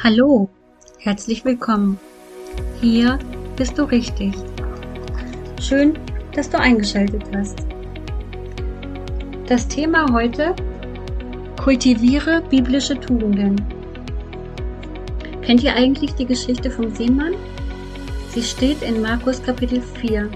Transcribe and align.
Hallo, 0.00 0.48
herzlich 1.00 1.44
willkommen. 1.44 1.98
Hier 2.80 3.18
bist 3.56 3.76
du 3.76 3.82
richtig. 3.82 4.32
Schön, 5.60 5.98
dass 6.36 6.48
du 6.48 6.56
eingeschaltet 6.56 7.24
hast. 7.34 7.66
Das 9.48 9.66
Thema 9.66 10.06
heute 10.12 10.54
Kultiviere 11.60 12.42
biblische 12.48 12.94
Tugenden. 13.00 13.60
Kennt 15.42 15.64
ihr 15.64 15.74
eigentlich 15.74 16.14
die 16.14 16.26
Geschichte 16.26 16.70
vom 16.70 16.94
Seemann? 16.94 17.34
Sie 18.28 18.44
steht 18.44 18.82
in 18.82 19.02
Markus 19.02 19.42
Kapitel 19.42 19.82
4. 19.82 20.30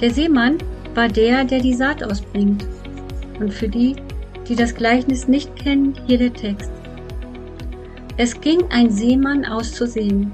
Der 0.00 0.10
Seemann 0.10 0.56
war 0.94 1.08
der, 1.08 1.44
der 1.44 1.60
die 1.60 1.74
Saat 1.74 2.02
ausbringt. 2.02 2.66
Und 3.38 3.52
für 3.52 3.68
die, 3.68 3.96
die 4.48 4.56
das 4.56 4.74
Gleichnis 4.74 5.28
nicht 5.28 5.54
kennen, 5.54 5.94
hier 6.06 6.16
der 6.16 6.32
Text. 6.32 6.79
Es 8.22 8.38
ging 8.38 8.62
ein 8.68 8.90
Seemann 8.90 9.46
aus 9.46 9.72
zu 9.72 9.86
sehen. 9.86 10.30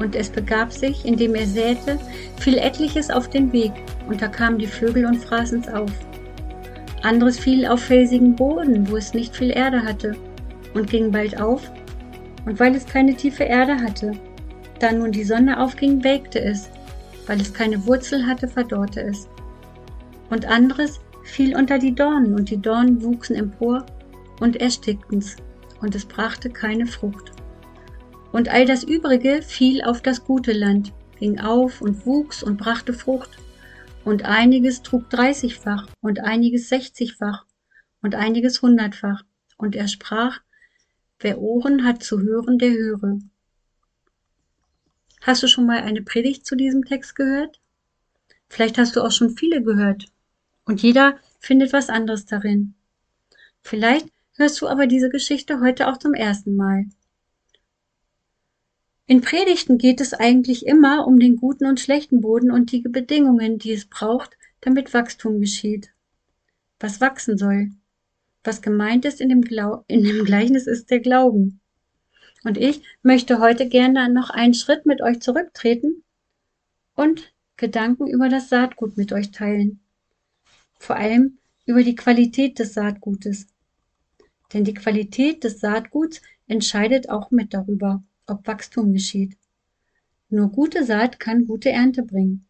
Und 0.00 0.16
es 0.16 0.28
begab 0.28 0.72
sich, 0.72 1.04
indem 1.04 1.36
er 1.36 1.46
säte, 1.46 1.96
fiel 2.40 2.58
etliches 2.58 3.08
auf 3.08 3.30
den 3.30 3.52
Weg, 3.52 3.70
und 4.08 4.20
da 4.20 4.26
kamen 4.26 4.58
die 4.58 4.66
Vögel 4.66 5.06
und 5.06 5.18
fraßen's 5.18 5.68
auf. 5.68 5.92
Anderes 7.04 7.38
fiel 7.38 7.68
auf 7.68 7.78
felsigen 7.78 8.34
Boden, 8.34 8.90
wo 8.90 8.96
es 8.96 9.14
nicht 9.14 9.36
viel 9.36 9.50
Erde 9.50 9.80
hatte, 9.80 10.16
und 10.74 10.90
ging 10.90 11.12
bald 11.12 11.40
auf, 11.40 11.70
und 12.46 12.58
weil 12.58 12.74
es 12.74 12.84
keine 12.84 13.14
tiefe 13.14 13.44
Erde 13.44 13.76
hatte, 13.76 14.10
da 14.80 14.90
nun 14.90 15.12
die 15.12 15.22
Sonne 15.22 15.60
aufging, 15.60 16.02
welkte 16.02 16.40
es, 16.40 16.68
weil 17.28 17.40
es 17.40 17.54
keine 17.54 17.86
Wurzel 17.86 18.26
hatte, 18.26 18.48
verdorrte 18.48 19.02
es. 19.02 19.28
Und 20.30 20.46
anderes 20.46 20.98
fiel 21.22 21.56
unter 21.56 21.78
die 21.78 21.94
Dornen, 21.94 22.34
und 22.34 22.50
die 22.50 22.60
Dornen 22.60 23.00
wuchsen 23.04 23.36
empor 23.36 23.86
und 24.40 24.56
erstickten's 24.60 25.36
und 25.80 25.94
es 25.94 26.04
brachte 26.04 26.50
keine 26.50 26.86
Frucht. 26.86 27.32
Und 28.32 28.48
all 28.48 28.66
das 28.66 28.84
übrige 28.84 29.42
fiel 29.42 29.82
auf 29.82 30.02
das 30.02 30.24
gute 30.24 30.52
Land, 30.52 30.92
ging 31.18 31.40
auf 31.40 31.80
und 31.80 32.04
wuchs 32.06 32.42
und 32.42 32.58
brachte 32.58 32.92
Frucht. 32.92 33.30
Und 34.04 34.24
einiges 34.24 34.82
trug 34.82 35.10
dreißigfach 35.10 35.86
und 36.00 36.20
einiges 36.20 36.68
sechzigfach 36.68 37.44
und 38.02 38.14
einiges 38.14 38.62
hundertfach. 38.62 39.22
Und 39.56 39.74
er 39.74 39.88
sprach, 39.88 40.40
wer 41.18 41.38
Ohren 41.38 41.84
hat 41.84 42.02
zu 42.02 42.20
hören, 42.20 42.58
der 42.58 42.70
höre. 42.70 43.18
Hast 45.22 45.42
du 45.42 45.48
schon 45.48 45.66
mal 45.66 45.80
eine 45.80 46.02
Predigt 46.02 46.46
zu 46.46 46.54
diesem 46.54 46.84
Text 46.84 47.16
gehört? 47.16 47.60
Vielleicht 48.48 48.78
hast 48.78 48.96
du 48.96 49.02
auch 49.02 49.10
schon 49.10 49.30
viele 49.30 49.62
gehört. 49.62 50.06
Und 50.64 50.82
jeder 50.82 51.18
findet 51.40 51.72
was 51.72 51.88
anderes 51.88 52.24
darin. 52.24 52.74
Vielleicht 53.62 54.08
hörst 54.38 54.60
du 54.62 54.68
aber 54.68 54.86
diese 54.86 55.10
Geschichte 55.10 55.60
heute 55.60 55.88
auch 55.88 55.98
zum 55.98 56.14
ersten 56.14 56.56
Mal. 56.56 56.86
In 59.06 59.20
Predigten 59.20 59.78
geht 59.78 60.00
es 60.00 60.14
eigentlich 60.14 60.66
immer 60.66 61.06
um 61.06 61.18
den 61.18 61.36
guten 61.36 61.66
und 61.66 61.80
schlechten 61.80 62.20
Boden 62.20 62.50
und 62.50 62.72
die 62.72 62.80
Bedingungen, 62.80 63.58
die 63.58 63.72
es 63.72 63.86
braucht, 63.86 64.36
damit 64.60 64.94
Wachstum 64.94 65.40
geschieht. 65.40 65.90
Was 66.78 67.00
wachsen 67.00 67.36
soll. 67.36 67.70
Was 68.44 68.62
gemeint 68.62 69.04
ist 69.04 69.20
in 69.20 69.28
dem, 69.28 69.42
Glau 69.42 69.84
in 69.88 70.04
dem 70.04 70.24
Gleichnis 70.24 70.66
ist 70.66 70.90
der 70.90 71.00
Glauben. 71.00 71.60
Und 72.44 72.56
ich 72.56 72.82
möchte 73.02 73.40
heute 73.40 73.68
gerne 73.68 74.08
noch 74.12 74.30
einen 74.30 74.54
Schritt 74.54 74.86
mit 74.86 75.02
euch 75.02 75.20
zurücktreten 75.20 76.04
und 76.94 77.32
Gedanken 77.56 78.06
über 78.06 78.28
das 78.28 78.48
Saatgut 78.48 78.96
mit 78.96 79.12
euch 79.12 79.32
teilen. 79.32 79.80
Vor 80.78 80.96
allem 80.96 81.38
über 81.66 81.82
die 81.82 81.96
Qualität 81.96 82.58
des 82.60 82.74
Saatgutes. 82.74 83.48
Denn 84.52 84.64
die 84.64 84.74
Qualität 84.74 85.44
des 85.44 85.60
Saatguts 85.60 86.22
entscheidet 86.46 87.10
auch 87.10 87.30
mit 87.30 87.52
darüber, 87.52 88.02
ob 88.26 88.46
Wachstum 88.46 88.92
geschieht. 88.92 89.36
Nur 90.30 90.50
gute 90.50 90.84
Saat 90.84 91.20
kann 91.20 91.46
gute 91.46 91.70
Ernte 91.70 92.02
bringen. 92.02 92.46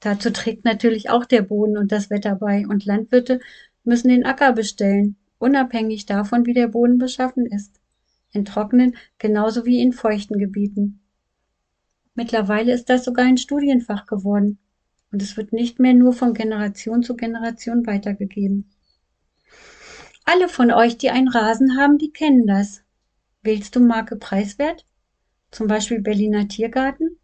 Dazu 0.00 0.30
trägt 0.30 0.64
natürlich 0.64 1.10
auch 1.10 1.24
der 1.24 1.42
Boden 1.42 1.76
und 1.78 1.90
das 1.90 2.10
Wetter 2.10 2.36
bei 2.36 2.66
und 2.66 2.84
Landwirte 2.84 3.40
müssen 3.84 4.08
den 4.08 4.26
Acker 4.26 4.52
bestellen, 4.52 5.16
unabhängig 5.38 6.06
davon, 6.06 6.46
wie 6.46 6.52
der 6.52 6.68
Boden 6.68 6.98
beschaffen 6.98 7.46
ist. 7.46 7.80
In 8.32 8.44
trockenen 8.44 8.96
genauso 9.18 9.64
wie 9.64 9.80
in 9.80 9.92
feuchten 9.92 10.38
Gebieten. 10.38 11.00
Mittlerweile 12.14 12.72
ist 12.72 12.90
das 12.90 13.04
sogar 13.04 13.24
ein 13.24 13.38
Studienfach 13.38 14.06
geworden 14.06 14.58
und 15.10 15.22
es 15.22 15.36
wird 15.36 15.52
nicht 15.52 15.80
mehr 15.80 15.94
nur 15.94 16.12
von 16.12 16.34
Generation 16.34 17.02
zu 17.02 17.16
Generation 17.16 17.86
weitergegeben. 17.86 18.73
Alle 20.24 20.48
von 20.48 20.70
euch, 20.70 20.96
die 20.96 21.10
einen 21.10 21.28
Rasen 21.28 21.76
haben, 21.76 21.98
die 21.98 22.10
kennen 22.10 22.46
das. 22.46 22.82
Wählst 23.42 23.76
du 23.76 23.80
Marke 23.80 24.16
preiswert? 24.16 24.86
Zum 25.50 25.66
Beispiel 25.66 26.00
Berliner 26.00 26.48
Tiergarten? 26.48 27.18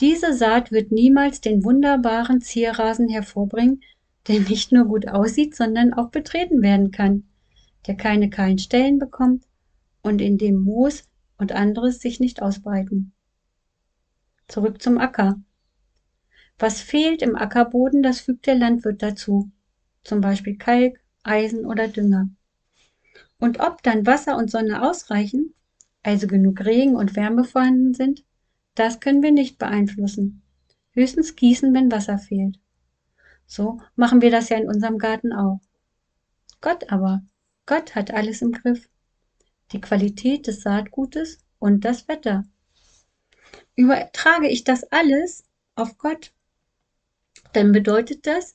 Diese 0.00 0.32
Saat 0.32 0.70
wird 0.70 0.92
niemals 0.92 1.40
den 1.40 1.64
wunderbaren 1.64 2.40
Zierrasen 2.40 3.08
hervorbringen, 3.08 3.82
der 4.28 4.40
nicht 4.40 4.70
nur 4.70 4.84
gut 4.84 5.08
aussieht, 5.08 5.56
sondern 5.56 5.92
auch 5.92 6.10
betreten 6.10 6.62
werden 6.62 6.92
kann, 6.92 7.24
der 7.86 7.96
keine 7.96 8.30
kahlen 8.30 8.58
Stellen 8.58 8.98
bekommt 8.98 9.44
und 10.02 10.20
in 10.20 10.38
dem 10.38 10.62
Moos 10.62 11.04
und 11.38 11.52
anderes 11.52 12.00
sich 12.00 12.20
nicht 12.20 12.42
ausbreiten. 12.42 13.12
Zurück 14.46 14.80
zum 14.80 14.98
Acker. 14.98 15.40
Was 16.58 16.80
fehlt 16.80 17.22
im 17.22 17.34
Ackerboden, 17.34 18.02
das 18.02 18.20
fügt 18.20 18.46
der 18.46 18.54
Landwirt 18.54 19.02
dazu. 19.02 19.50
Zum 20.04 20.20
Beispiel 20.20 20.56
Kalk, 20.56 21.00
Eisen 21.26 21.66
oder 21.66 21.88
Dünger. 21.88 22.28
Und 23.38 23.60
ob 23.60 23.82
dann 23.82 24.06
Wasser 24.06 24.36
und 24.36 24.50
Sonne 24.50 24.88
ausreichen, 24.88 25.54
also 26.02 26.26
genug 26.26 26.64
Regen 26.64 26.96
und 26.96 27.16
Wärme 27.16 27.44
vorhanden 27.44 27.94
sind, 27.94 28.24
das 28.74 29.00
können 29.00 29.22
wir 29.22 29.32
nicht 29.32 29.58
beeinflussen. 29.58 30.42
Höchstens 30.92 31.36
gießen, 31.36 31.74
wenn 31.74 31.90
Wasser 31.90 32.18
fehlt. 32.18 32.58
So 33.46 33.80
machen 33.94 34.22
wir 34.22 34.30
das 34.30 34.48
ja 34.48 34.56
in 34.56 34.68
unserem 34.68 34.98
Garten 34.98 35.32
auch. 35.32 35.60
Gott 36.60 36.90
aber, 36.90 37.22
Gott 37.66 37.94
hat 37.94 38.12
alles 38.12 38.42
im 38.42 38.52
Griff. 38.52 38.88
Die 39.72 39.80
Qualität 39.80 40.46
des 40.46 40.62
Saatgutes 40.62 41.38
und 41.58 41.84
das 41.84 42.08
Wetter. 42.08 42.44
Übertrage 43.74 44.48
ich 44.48 44.64
das 44.64 44.84
alles 44.84 45.44
auf 45.74 45.98
Gott, 45.98 46.32
dann 47.52 47.72
bedeutet 47.72 48.26
das, 48.26 48.54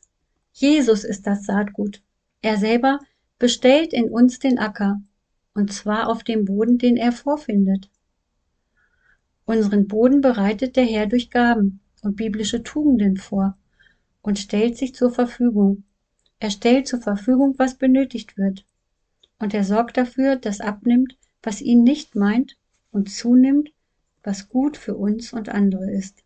Jesus 0.53 1.03
ist 1.03 1.27
das 1.27 1.45
Saatgut 1.45 2.01
er 2.41 2.57
selber 2.57 2.99
bestellt 3.39 3.93
in 3.93 4.09
uns 4.09 4.39
den 4.39 4.59
Acker, 4.59 5.01
und 5.53 5.71
zwar 5.73 6.09
auf 6.09 6.23
dem 6.23 6.45
Boden, 6.45 6.77
den 6.77 6.97
er 6.97 7.11
vorfindet. 7.11 7.89
Unseren 9.45 9.87
Boden 9.87 10.21
bereitet 10.21 10.75
der 10.75 10.85
Herr 10.85 11.07
durch 11.07 11.29
Gaben 11.29 11.79
und 12.01 12.15
biblische 12.15 12.63
Tugenden 12.63 13.17
vor 13.17 13.57
und 14.21 14.39
stellt 14.39 14.77
sich 14.77 14.95
zur 14.95 15.11
Verfügung. 15.11 15.83
Er 16.39 16.51
stellt 16.51 16.87
zur 16.87 17.01
Verfügung, 17.01 17.55
was 17.57 17.75
benötigt 17.75 18.37
wird. 18.37 18.65
Und 19.39 19.53
er 19.53 19.63
sorgt 19.63 19.97
dafür, 19.97 20.35
dass 20.35 20.61
abnimmt, 20.61 21.17
was 21.43 21.61
ihn 21.61 21.83
nicht 21.83 22.15
meint 22.15 22.57
und 22.91 23.09
zunimmt, 23.09 23.71
was 24.23 24.49
gut 24.49 24.77
für 24.77 24.95
uns 24.95 25.33
und 25.33 25.49
andere 25.49 25.91
ist. 25.91 26.23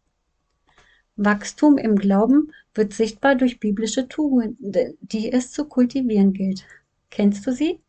Wachstum 1.16 1.78
im 1.78 1.96
Glauben 1.96 2.52
wird 2.74 2.94
sichtbar 2.94 3.36
durch 3.36 3.60
biblische 3.60 4.08
Tugenden, 4.08 4.98
die 5.02 5.32
es 5.32 5.52
zu 5.52 5.66
kultivieren 5.66 6.34
gilt. 6.34 6.66
Kennst 7.10 7.48
du 7.48 7.52
sie? 7.52 7.80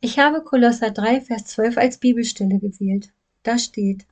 Ich 0.00 0.18
habe 0.18 0.42
Kolosser 0.42 0.90
3, 0.90 1.22
Vers 1.22 1.46
12 1.46 1.78
als 1.78 1.98
Bibelstelle 1.98 2.58
gewählt. 2.58 3.12
Da 3.42 3.58
steht, 3.58 4.06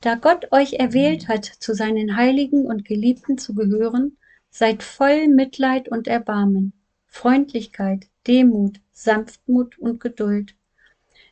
da 0.00 0.14
Gott 0.14 0.50
euch 0.50 0.74
erwählt 0.74 1.28
hat, 1.28 1.44
zu 1.44 1.74
seinen 1.74 2.16
Heiligen 2.16 2.64
und 2.64 2.86
Geliebten 2.86 3.36
zu 3.36 3.54
gehören, 3.54 4.16
seid 4.48 4.82
voll 4.82 5.28
Mitleid 5.28 5.90
und 5.90 6.08
Erbarmen, 6.08 6.72
Freundlichkeit, 7.06 8.06
Demut, 8.26 8.80
Sanftmut 8.92 9.78
und 9.78 10.00
Geduld. 10.00 10.54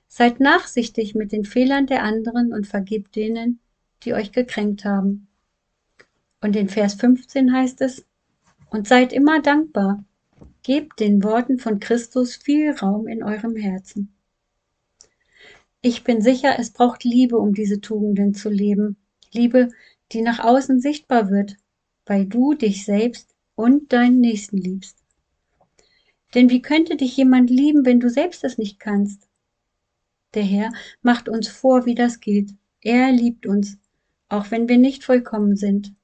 Seid 0.07 0.41
nachsichtig 0.41 1.15
mit 1.15 1.33
den 1.33 1.45
Fehlern 1.45 1.87
der 1.87 2.03
anderen 2.03 2.53
und 2.53 2.67
vergebt 2.67 3.17
denen, 3.17 3.61
die 4.05 4.15
euch 4.15 4.33
gekränkt 4.33 4.85
haben. 4.85 5.29
Und 6.41 6.57
in 6.57 6.69
Vers 6.69 6.95
15 6.95 7.53
heißt 7.53 7.81
es, 7.81 8.05
und 8.71 8.87
seid 8.87 9.13
immer 9.13 9.41
dankbar, 9.41 10.05
gebt 10.63 11.01
den 11.01 11.23
Worten 11.23 11.59
von 11.59 11.81
Christus 11.81 12.37
viel 12.37 12.73
Raum 12.73 13.09
in 13.09 13.23
eurem 13.23 13.57
Herzen. 13.57 14.15
Ich 15.81 16.05
bin 16.05 16.21
sicher, 16.21 16.59
es 16.59 16.73
braucht 16.73 17.05
Liebe, 17.05 17.39
um 17.39 17.55
diese 17.55 17.81
Tugenden 17.81 18.35
zu 18.35 18.51
leben. 18.51 18.97
Liebe, 19.33 19.71
die 20.13 20.23
nach 20.23 20.41
außen 20.41 20.81
sichtbar 20.81 21.31
wird, 21.31 21.57
weil 22.05 22.27
du 22.27 22.55
dich 22.55 22.85
selbst 22.85 23.35
und 23.55 23.93
deinen 23.93 24.21
Nächsten 24.21 24.59
liebst. 24.59 24.99
Denn 26.35 26.51
wie 26.51 26.63
könnte 26.63 26.97
dich 26.97 27.17
jemand 27.17 27.49
lieben, 27.49 27.87
wenn 27.87 28.01
du 28.01 28.11
selbst 28.11 28.45
es 28.45 28.59
nicht 28.59 28.81
kannst? 28.81 29.29
Der 30.35 30.43
Herr 30.43 30.73
macht 31.01 31.29
uns 31.29 31.49
vor, 31.49 31.87
wie 31.87 31.95
das 31.95 32.21
geht. 32.21 32.51
Er 32.81 33.13
liebt 33.13 33.47
uns, 33.47 33.79
auch 34.29 34.51
wenn 34.51 34.69
wir 34.69 34.79
nicht 34.79 35.05
vollkommen 35.05 35.57
sind. 35.57 35.95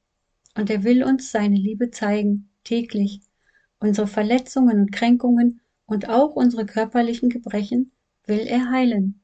Und 0.54 0.70
er 0.70 0.84
will 0.84 1.02
uns 1.04 1.30
seine 1.30 1.56
Liebe 1.56 1.90
zeigen, 1.90 2.50
täglich, 2.64 3.20
unsere 3.78 4.06
Verletzungen 4.06 4.80
und 4.80 4.92
Kränkungen 4.92 5.60
und 5.86 6.08
auch 6.08 6.34
unsere 6.34 6.64
körperlichen 6.64 7.28
Gebrechen 7.28 7.92
will 8.26 8.40
er 8.40 8.70
heilen. 8.70 9.20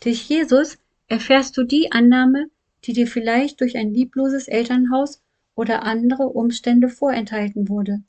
Durch 0.00 0.28
Jesus 0.28 0.78
erfährst 1.08 1.56
du 1.56 1.64
die 1.64 1.92
Annahme, 1.92 2.50
die 2.84 2.92
dir 2.92 3.06
vielleicht 3.06 3.60
durch 3.60 3.76
ein 3.76 3.92
liebloses 3.92 4.48
Elternhaus 4.48 5.22
oder 5.54 5.82
andere 5.82 6.28
Umstände 6.28 6.88
vorenthalten 6.88 7.68
wurde. 7.68 8.02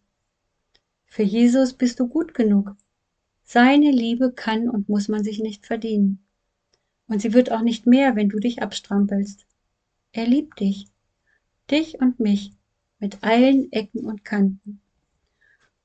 Für 1.06 1.23
Jesus 1.23 1.73
bist 1.73 2.00
du 2.00 2.07
gut 2.07 2.33
genug. 2.33 2.75
Seine 3.44 3.91
Liebe 3.91 4.33
kann 4.33 4.69
und 4.69 4.89
muss 4.89 5.07
man 5.07 5.23
sich 5.23 5.39
nicht 5.39 5.65
verdienen. 5.65 6.25
Und 7.07 7.21
sie 7.21 7.33
wird 7.33 7.51
auch 7.51 7.62
nicht 7.62 7.88
mehr, 7.88 8.15
wenn 8.15 8.30
du 8.30 8.39
dich 8.39 8.62
abstrampelst. 8.62 9.46
Er 10.12 10.25
liebt 10.25 10.59
dich, 10.59 10.88
dich 11.69 12.00
und 12.00 12.19
mich, 12.19 12.51
mit 13.00 13.24
allen 13.24 13.71
Ecken 13.71 14.06
und 14.06 14.25
Kanten. 14.25 14.81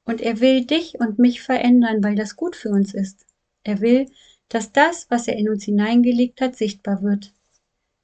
Und 0.05 0.21
er 0.21 0.41
will 0.41 0.65
dich 0.65 0.99
und 0.99 1.19
mich 1.19 1.43
verändern, 1.43 2.03
weil 2.03 2.15
das 2.15 2.37
gut 2.37 2.57
für 2.57 2.71
uns 2.71 2.95
ist. 2.95 3.27
Er 3.63 3.81
will, 3.81 4.07
dass 4.49 4.73
das, 4.73 5.11
was 5.11 5.29
er 5.29 5.37
in 5.37 5.49
uns 5.49 5.65
hineingelegt 5.65 6.41
hat, 6.41 6.57
sichtbar 6.57 7.03
wird. 7.03 7.33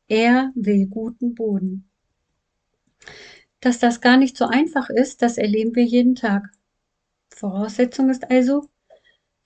Er 0.07 0.53
will 0.55 0.87
guten 0.87 1.35
Boden. 1.35 1.89
Dass 3.61 3.79
das 3.79 4.01
gar 4.01 4.17
nicht 4.17 4.37
so 4.37 4.47
einfach 4.47 4.89
ist, 4.89 5.23
das 5.23 5.37
erleben 5.37 5.75
wir 5.75 5.85
jeden 5.85 6.15
Tag. 6.15 6.51
Voraussetzung 7.29 8.09
ist 8.11 8.31
also, 8.31 8.69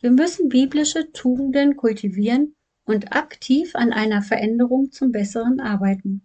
wir 0.00 0.10
müssen 0.10 0.48
biblische 0.48 1.12
Tugenden 1.12 1.76
kultivieren 1.76 2.54
und 2.84 3.12
aktiv 3.14 3.74
an 3.74 3.92
einer 3.92 4.22
Veränderung 4.22 4.90
zum 4.90 5.12
Besseren 5.12 5.60
arbeiten. 5.60 6.22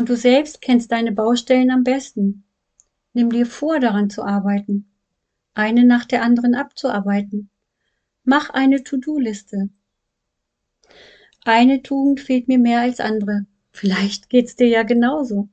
Und 0.00 0.08
du 0.08 0.16
selbst 0.16 0.62
kennst 0.62 0.92
deine 0.92 1.12
Baustellen 1.12 1.70
am 1.70 1.84
besten. 1.84 2.44
Nimm 3.12 3.28
dir 3.28 3.44
vor, 3.44 3.80
daran 3.80 4.08
zu 4.08 4.22
arbeiten, 4.22 4.90
eine 5.52 5.84
nach 5.84 6.06
der 6.06 6.22
anderen 6.22 6.54
abzuarbeiten. 6.54 7.50
Mach 8.24 8.48
eine 8.48 8.82
To-Do-Liste. 8.82 9.68
Eine 11.44 11.82
Tugend 11.82 12.20
fehlt 12.20 12.48
mir 12.48 12.58
mehr 12.58 12.80
als 12.80 12.98
andere. 12.98 13.44
Vielleicht 13.72 14.30
geht's 14.30 14.56
dir 14.56 14.68
ja 14.68 14.84
genauso. 14.84 15.50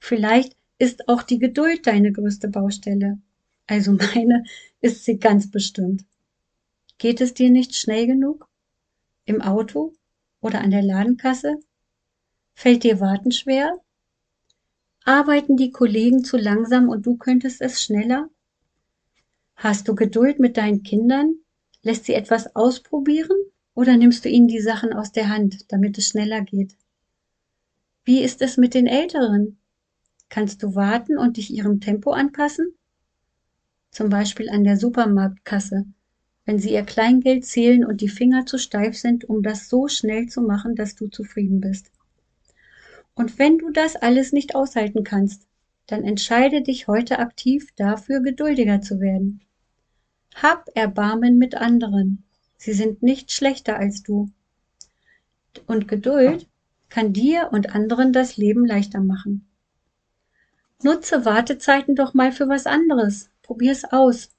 Vielleicht 0.00 0.56
ist 0.78 1.08
auch 1.08 1.22
die 1.22 1.38
Geduld 1.38 1.86
deine 1.86 2.10
größte 2.10 2.48
Baustelle. 2.48 3.20
Also 3.68 3.92
meine 4.14 4.42
ist 4.80 5.04
sie 5.04 5.20
ganz 5.20 5.48
bestimmt. 5.48 6.04
Geht 6.98 7.20
es 7.20 7.34
dir 7.34 7.50
nicht 7.50 7.76
schnell 7.76 8.08
genug? 8.08 8.48
Im 9.26 9.40
Auto 9.40 9.92
oder 10.40 10.60
an 10.60 10.72
der 10.72 10.82
Ladenkasse? 10.82 11.60
Fällt 12.54 12.84
dir 12.84 13.00
Warten 13.00 13.32
schwer? 13.32 13.78
Arbeiten 15.04 15.56
die 15.56 15.70
Kollegen 15.70 16.24
zu 16.24 16.36
langsam 16.36 16.88
und 16.88 17.06
du 17.06 17.16
könntest 17.16 17.60
es 17.60 17.82
schneller? 17.82 18.28
Hast 19.56 19.88
du 19.88 19.94
Geduld 19.94 20.38
mit 20.38 20.56
deinen 20.56 20.82
Kindern? 20.82 21.34
Lässt 21.82 22.04
sie 22.04 22.14
etwas 22.14 22.54
ausprobieren 22.54 23.36
oder 23.74 23.96
nimmst 23.96 24.24
du 24.24 24.28
ihnen 24.28 24.48
die 24.48 24.60
Sachen 24.60 24.92
aus 24.92 25.12
der 25.12 25.28
Hand, 25.28 25.70
damit 25.72 25.96
es 25.98 26.08
schneller 26.08 26.42
geht? 26.42 26.76
Wie 28.04 28.22
ist 28.22 28.42
es 28.42 28.56
mit 28.56 28.74
den 28.74 28.86
Älteren? 28.86 29.58
Kannst 30.28 30.62
du 30.62 30.74
warten 30.74 31.18
und 31.18 31.36
dich 31.36 31.50
ihrem 31.50 31.80
Tempo 31.80 32.12
anpassen? 32.12 32.74
Zum 33.90 34.08
Beispiel 34.08 34.48
an 34.48 34.64
der 34.64 34.76
Supermarktkasse, 34.76 35.86
wenn 36.44 36.58
sie 36.58 36.72
ihr 36.72 36.84
Kleingeld 36.84 37.44
zählen 37.44 37.84
und 37.84 38.00
die 38.00 38.08
Finger 38.08 38.46
zu 38.46 38.58
steif 38.58 38.96
sind, 38.96 39.24
um 39.24 39.42
das 39.42 39.68
so 39.68 39.88
schnell 39.88 40.26
zu 40.26 40.40
machen, 40.42 40.76
dass 40.76 40.94
du 40.94 41.08
zufrieden 41.08 41.60
bist. 41.60 41.90
Und 43.14 43.38
wenn 43.38 43.58
du 43.58 43.70
das 43.70 43.96
alles 43.96 44.32
nicht 44.32 44.54
aushalten 44.54 45.04
kannst, 45.04 45.46
dann 45.86 46.04
entscheide 46.04 46.62
dich 46.62 46.86
heute 46.86 47.18
aktiv 47.18 47.68
dafür, 47.76 48.20
geduldiger 48.20 48.80
zu 48.80 49.00
werden. 49.00 49.40
Hab 50.34 50.68
Erbarmen 50.74 51.36
mit 51.36 51.56
anderen. 51.56 52.24
Sie 52.56 52.72
sind 52.72 53.02
nicht 53.02 53.32
schlechter 53.32 53.76
als 53.76 54.02
du. 54.02 54.30
Und 55.66 55.88
Geduld 55.88 56.48
kann 56.88 57.12
dir 57.12 57.48
und 57.52 57.74
anderen 57.74 58.12
das 58.12 58.36
Leben 58.36 58.64
leichter 58.64 59.00
machen. 59.00 59.46
Nutze 60.82 61.24
Wartezeiten 61.24 61.94
doch 61.94 62.14
mal 62.14 62.32
für 62.32 62.48
was 62.48 62.66
anderes. 62.66 63.30
Probier's 63.42 63.84
aus. 63.84 64.30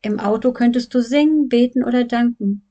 Im 0.00 0.18
Auto 0.18 0.52
könntest 0.52 0.94
du 0.94 1.02
singen, 1.02 1.48
beten 1.48 1.84
oder 1.84 2.04
danken. 2.04 2.62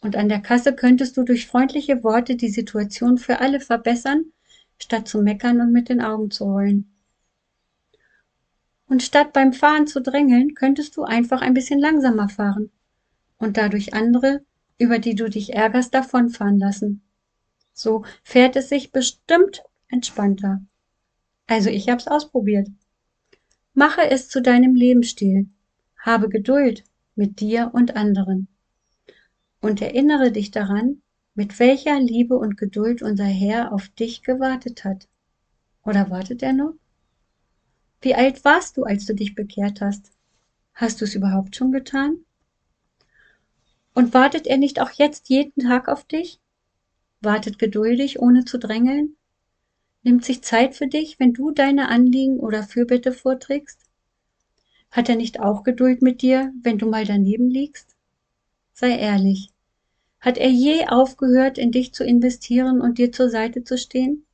Und 0.00 0.16
an 0.16 0.28
der 0.28 0.40
Kasse 0.40 0.74
könntest 0.74 1.16
du 1.16 1.24
durch 1.24 1.46
freundliche 1.46 2.04
Worte 2.04 2.36
die 2.36 2.48
Situation 2.48 3.18
für 3.18 3.40
alle 3.40 3.60
verbessern, 3.60 4.26
statt 4.80 5.08
zu 5.08 5.20
meckern 5.22 5.60
und 5.60 5.72
mit 5.72 5.88
den 5.88 6.00
Augen 6.00 6.30
zu 6.30 6.44
rollen. 6.44 6.94
Und 8.86 9.02
statt 9.02 9.32
beim 9.32 9.52
Fahren 9.52 9.86
zu 9.86 10.00
drängeln, 10.00 10.54
könntest 10.54 10.96
du 10.96 11.02
einfach 11.02 11.42
ein 11.42 11.52
bisschen 11.52 11.80
langsamer 11.80 12.28
fahren 12.28 12.70
und 13.38 13.56
dadurch 13.56 13.92
andere, 13.92 14.44
über 14.78 14.98
die 14.98 15.14
du 15.14 15.28
dich 15.28 15.54
ärgerst, 15.54 15.92
davonfahren 15.92 16.58
lassen. 16.58 17.02
So 17.72 18.04
fährt 18.22 18.56
es 18.56 18.68
sich 18.68 18.92
bestimmt 18.92 19.62
entspannter. 19.88 20.62
Also 21.46 21.70
ich 21.70 21.88
hab's 21.88 22.06
ausprobiert. 22.06 22.68
Mache 23.74 24.08
es 24.10 24.28
zu 24.28 24.40
deinem 24.40 24.74
Lebensstil. 24.74 25.48
Habe 25.98 26.28
Geduld 26.28 26.84
mit 27.14 27.40
dir 27.40 27.70
und 27.72 27.96
anderen 27.96 28.48
und 29.60 29.82
erinnere 29.82 30.32
dich 30.32 30.50
daran, 30.50 31.02
mit 31.34 31.58
welcher 31.58 32.00
Liebe 32.00 32.36
und 32.36 32.56
Geduld 32.56 33.02
unser 33.02 33.24
Herr 33.24 33.72
auf 33.72 33.88
dich 33.88 34.22
gewartet 34.22 34.84
hat. 34.84 35.08
Oder 35.84 36.10
wartet 36.10 36.42
er 36.42 36.52
noch? 36.52 36.74
Wie 38.00 38.14
alt 38.14 38.44
warst 38.44 38.76
du, 38.76 38.84
als 38.84 39.06
du 39.06 39.14
dich 39.14 39.34
bekehrt 39.34 39.80
hast? 39.80 40.10
Hast 40.74 41.00
du 41.00 41.04
es 41.04 41.14
überhaupt 41.14 41.56
schon 41.56 41.72
getan? 41.72 42.18
Und 43.94 44.14
wartet 44.14 44.46
er 44.46 44.58
nicht 44.58 44.80
auch 44.80 44.90
jetzt 44.92 45.28
jeden 45.28 45.62
Tag 45.62 45.88
auf 45.88 46.04
dich? 46.04 46.40
Wartet 47.20 47.58
geduldig, 47.58 48.20
ohne 48.20 48.44
zu 48.44 48.58
drängeln? 48.58 49.16
Nimmt 50.04 50.24
sich 50.24 50.42
Zeit 50.42 50.76
für 50.76 50.86
dich, 50.86 51.18
wenn 51.18 51.32
du 51.32 51.50
deine 51.50 51.88
Anliegen 51.88 52.38
oder 52.38 52.62
Fürbitte 52.62 53.12
vorträgst? 53.12 53.80
Hat 54.92 55.08
er 55.08 55.16
nicht 55.16 55.40
auch 55.40 55.64
Geduld 55.64 56.02
mit 56.02 56.22
dir, 56.22 56.52
wenn 56.62 56.78
du 56.78 56.88
mal 56.88 57.04
daneben 57.04 57.50
liegst? 57.50 57.97
Sei 58.80 58.96
ehrlich. 58.96 59.50
Hat 60.20 60.38
er 60.38 60.50
je 60.50 60.86
aufgehört, 60.86 61.58
in 61.58 61.72
dich 61.72 61.92
zu 61.94 62.04
investieren 62.04 62.80
und 62.80 62.98
dir 62.98 63.10
zur 63.10 63.28
Seite 63.28 63.64
zu 63.64 63.76
stehen? 63.76 64.24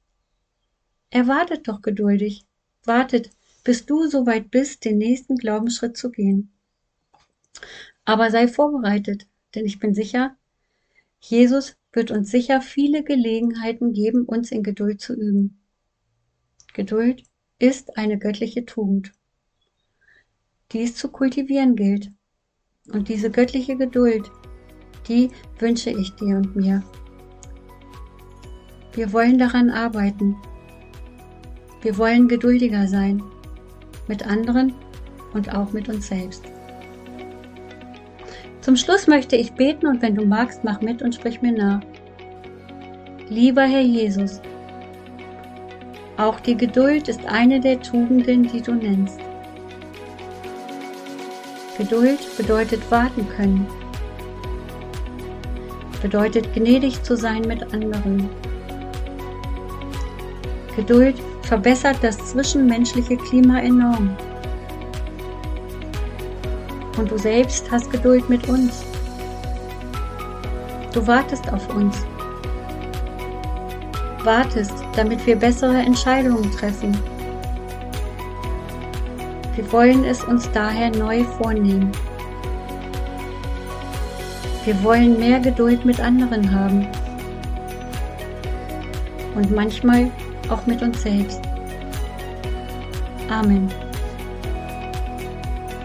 Er 1.08 1.26
wartet 1.29 1.67
doch 1.67 1.81
geduldig, 1.81 2.44
wartet, 2.82 3.31
bis 3.64 3.87
du 3.87 4.06
so 4.06 4.26
weit 4.26 4.50
bist, 4.50 4.85
den 4.85 4.99
nächsten 4.99 5.37
Glaubensschritt 5.37 5.96
zu 5.96 6.11
gehen. 6.11 6.52
Aber 8.05 8.31
sei 8.31 8.46
vorbereitet, 8.46 9.26
denn 9.55 9.64
ich 9.64 9.79
bin 9.79 9.94
sicher, 9.94 10.37
Jesus 11.21 11.78
wird 11.95 12.11
uns 12.11 12.30
sicher 12.30 12.61
viele 12.61 13.02
Gelegenheiten 13.02 13.95
geben, 13.95 14.26
uns 14.26 14.52
in 14.52 14.62
Geduld 14.62 15.00
zu 15.00 15.14
üben. 15.14 15.62
Geduld 16.75 17.23
ist 17.59 17.97
eine 17.97 18.19
göttliche 18.19 18.66
Tugend, 18.66 19.12
die 20.73 20.83
es 20.83 20.97
zu 20.97 21.09
kultivieren 21.09 21.76
gilt. 21.76 22.12
Und 22.93 23.09
diese 23.09 23.31
göttliche 23.31 23.76
Geduld, 23.76 24.31
die 25.09 25.31
wünsche 25.59 25.91
ich 25.91 26.14
dir 26.17 26.37
und 26.37 26.55
mir. 26.55 26.83
Wir 28.93 29.12
wollen 29.12 29.38
daran 29.38 29.71
arbeiten. 29.71 30.37
Wir 31.83 31.97
wollen 31.99 32.29
geduldiger 32.29 32.87
sein 32.87 33.23
mit 34.07 34.26
anderen 34.26 34.75
und 35.33 35.55
auch 35.55 35.73
mit 35.73 35.88
uns 35.88 36.09
selbst. 36.09 36.45
Zum 38.61 38.76
Schluss 38.76 39.07
möchte 39.07 39.37
ich 39.37 39.53
beten 39.53 39.87
und 39.87 40.00
wenn 40.00 40.14
du 40.14 40.25
magst, 40.25 40.64
mach 40.64 40.81
mit 40.81 41.03
und 41.03 41.14
sprich 41.14 41.43
mir 41.43 41.53
nach. 41.53 41.81
Lieber 43.29 43.62
Herr 43.62 43.83
Jesus, 43.83 44.41
auch 46.17 46.38
die 46.41 46.57
Geduld 46.57 47.09
ist 47.09 47.26
eine 47.26 47.61
der 47.61 47.81
Tugenden, 47.81 48.45
die 48.45 48.62
du 48.62 48.75
nennst. 48.75 49.19
Geduld 51.76 52.21
bedeutet 52.37 52.88
warten 52.88 53.26
können, 53.37 53.66
bedeutet 56.00 56.54
gnädig 56.54 57.02
zu 57.02 57.16
sein 57.16 57.43
mit 57.49 57.75
anderen. 57.75 58.28
Geduld 60.76 61.16
verbessert 61.43 61.97
das 62.00 62.16
zwischenmenschliche 62.31 63.16
Klima 63.16 63.59
enorm. 63.59 64.16
Und 66.97 67.11
du 67.11 67.19
selbst 67.19 67.69
hast 67.73 67.90
Geduld 67.90 68.28
mit 68.28 68.49
uns. 68.49 68.85
Du 70.93 71.04
wartest 71.09 71.52
auf 71.52 71.75
uns. 71.75 72.07
Wartest, 74.23 74.75
damit 74.95 75.26
wir 75.26 75.35
bessere 75.35 75.78
Entscheidungen 75.78 76.52
treffen. 76.52 76.97
Wir 79.56 79.70
wollen 79.70 80.04
es 80.04 80.25
uns 80.25 80.50
daher 80.52 80.90
neu 80.90 81.23
vornehmen. 81.25 81.92
Wir 84.64 84.82
wollen 84.82 85.18
mehr 85.18 85.40
Geduld 85.40 85.84
mit 85.84 86.00
anderen 86.00 86.52
haben. 86.52 86.87
Und 89.34 89.50
manchmal 89.50 90.11
auch 90.49 90.66
mit 90.66 90.82
uns 90.82 91.02
selbst. 91.02 91.40
Amen. 93.28 93.68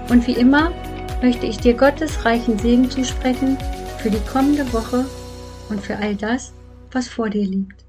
Und 0.09 0.25
wie 0.25 0.33
immer 0.33 0.71
möchte 1.21 1.45
ich 1.45 1.57
dir 1.57 1.73
Gottes 1.73 2.25
reichen 2.25 2.57
Segen 2.57 2.89
zusprechen 2.89 3.57
für 3.97 4.09
die 4.09 4.25
kommende 4.31 4.71
Woche 4.73 5.05
und 5.69 5.81
für 5.81 5.97
all 5.97 6.15
das, 6.15 6.53
was 6.91 7.07
vor 7.07 7.29
dir 7.29 7.45
liegt. 7.45 7.88